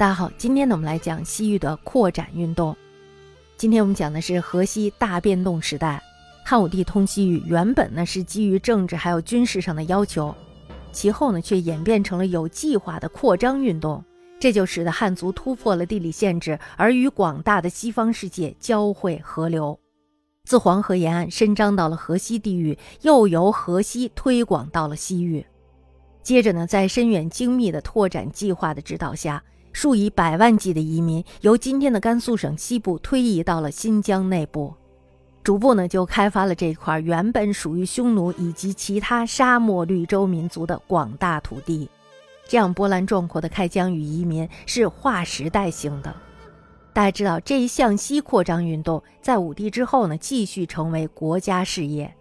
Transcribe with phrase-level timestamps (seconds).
[0.00, 2.74] 大家好，今天呢，我们来讲西域的扩展运动。
[3.58, 6.02] 今天我们讲的是河西大变动时代。
[6.42, 10.34] 汉武帝通西域，原本呢是基于政治还有军事上的要求，
[10.90, 14.02] 其后呢却演变成了有计划的扩张运动，
[14.40, 19.78] 这就使得汉族突破了地理限制，而与广大的西方世界交汇河流，
[20.44, 25.44] 自黄河沿岸伸张到了河西地域，又由河西推广到了西域。
[26.22, 29.42] 接着呢，在深远精密的拓展计划的指导下。
[29.72, 34.74] 数以百万计的移民由今天的甘肃省西部推移到了新疆内部，
[35.42, 41.88] 逐步呢就开发了这块原本属于匈奴以及其他沙漠绿洲民族的广大土地。
[42.48, 46.12] 这样波澜壮阔的开疆与移民是划时代性的。
[46.92, 52.12] 大家知道，这一向西扩张运动在武帝之后呢，继续成为国家事业。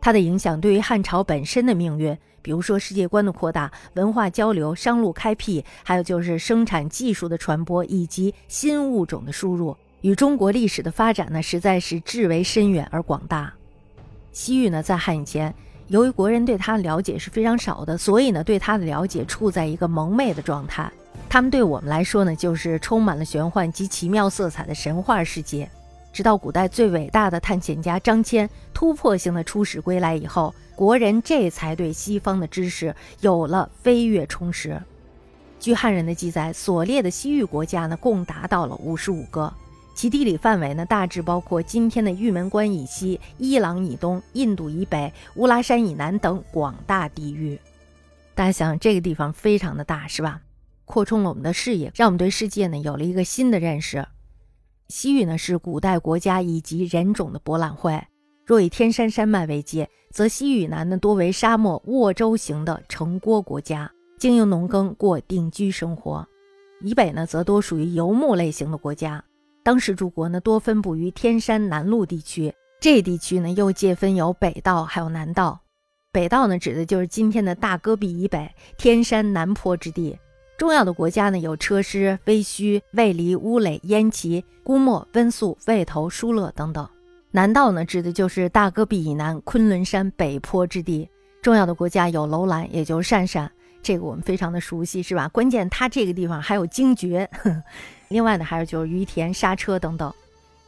[0.00, 13.50] 它的影响对于汉朝本身的命运，比如说世界观的扩大、文化交流、商路开辟，还有就是生产技术的传播以及新物种的输入，与中国历史的发展呢，实在是至为深远而广大。
[14.30, 15.54] 西域呢，在汉以前，
[15.86, 20.92] 由于国人对它的了解是非常少的，所以呢，对它的了解处在一个蒙昧的状态。
[21.30, 25.66] 他们对我们来说呢，就是充满了玄幻及奇妙色彩的神话世界。
[26.14, 34.80] 直到古代最伟大的探险家张骞突破性的出使归来以后，国人这才对西方的知识有了飞跃充实。
[35.58, 39.52] 据汉人的记载，所列的西域国家呢，共达到了五十五个，
[39.92, 47.58] 其地理范围呢，大致包括今天的玉门关以西、伊朗以东、印度以北、乌拉山以南等广大地域。
[48.36, 50.40] 大家想，这个地方非常的大，是吧？
[50.84, 54.06] 扩充了我们的视野，让我们对世界呢有了一个新的认识。
[54.88, 58.02] 西域呢是古代国家以及人种的博览会。
[58.46, 66.22] 若以天山山脉为界，则西域南呢多为沙漠沃州型的城郭国家，经营农耕，过定居生活；
[66.82, 69.24] 以北呢则多属于游牧类型的国家。
[69.62, 75.58] 当时诸国呢多分布于天山南麓地区，这地区呢又界分有北道还有南道。
[76.12, 80.18] 北道呢指的就是今天的大戈壁以北天山南坡之地。
[80.56, 86.88] 重要的国家呢有车师、威须、卫离、乌垒、燕齐、姑墨、温宿、魏头、疏勒等等。
[87.32, 91.08] 南道呢指的就是大戈壁以南昆仑山北坡之地。
[91.42, 93.50] 重要的国家有楼兰，也就是鄯善，
[93.82, 95.28] 这个我们非常的熟悉，是吧？
[95.28, 97.28] 关键它这个地方还有精绝。
[98.08, 100.12] 另外呢还有就是于田、莎车等等。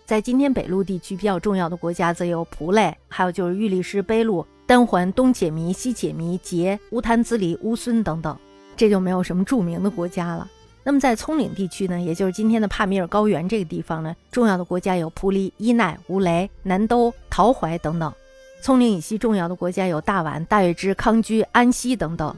[0.04, 8.36] 在今天北陆地区比较重要的国家则有蒲类，还有就是玉律师、卑路、丹桓、东且弥、西且弥、杰、乌滩子里、乌孙等等。
[8.76, 10.48] 这就没有什么著名的国家了。
[10.84, 18.12] 那么在葱岭地区呢，也就是今天的帕米尔高原这个地方呢，重要的国家有蒲犁、伊奈、乌雷、南都、陶怀等等。
[18.62, 22.34] 葱岭以西重要的国家有大宛、大月支、康居、安西等等。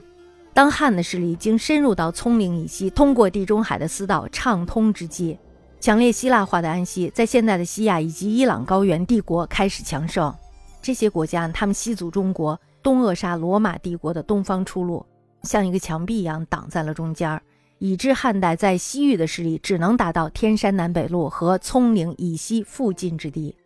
[0.55, 5.39] 当汉的势力已经深入到葱岭以西，通过地中海的私道畅通之际，
[5.79, 10.35] 强烈希腊化的安息在现在的西亚以及伊朗高原帝国开始强盛。
[10.81, 15.05] 这些国家他们西阻中国，东扼杀罗马帝国的东方出路。
[15.43, 17.43] 像一个墙壁一样挡在了中间儿，
[17.79, 23.57] 以致汉代在西域的势力只能达到天山南北路和葱岭以西附近之地。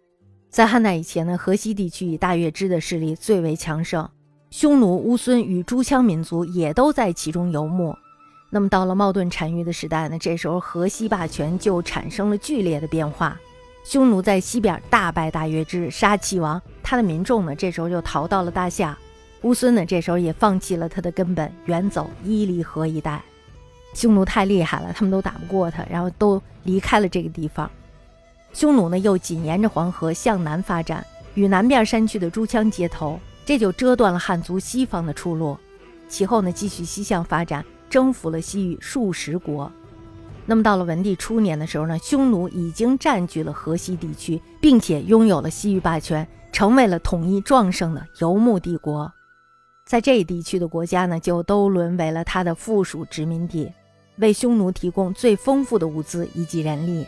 [0.51, 4.09] 在汉代以前呢，河西地区以大月支的势力最为强盛，
[4.51, 7.97] 匈奴、乌孙与诸羌民族也都在其中游牧。
[8.51, 13.41] 那么到了冒顿单于的时代呢，这时候河西霸权就产生了剧烈的变化。
[13.83, 18.97] 匈奴在西边大败大月支，杀齐王，他的民众呢这时候就逃到了大夏。
[19.43, 23.21] 乌孙呢，这时候也放弃了他的根本，远走伊犁河一带。
[23.93, 27.71] 匈奴太厉害了，他们都打不过他，然后都离开了这个地方。
[28.53, 31.05] 匈奴呢，又紧沿着黄河向南发展，
[31.35, 35.59] 与南边山区的诸羌接头，这就遮断了汉族西方的出路。
[36.09, 39.71] 其后呢，继续西向发展，征服了西域数十国。
[40.47, 49.13] 那么到了文帝初年的时候呢，匈奴已经占据了河西地区，并且拥有了西域霸权，成为了统一壮盛的游牧帝国。
[49.93, 53.71] 在这一地区的国家呢，就都沦为了他的附属殖民地，
[54.17, 57.05] 为匈奴提供最丰富的物资以及人力。